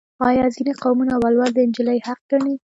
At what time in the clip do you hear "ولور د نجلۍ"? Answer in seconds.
1.23-1.99